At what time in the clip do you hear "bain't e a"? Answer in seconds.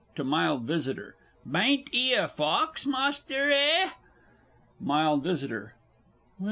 1.51-2.27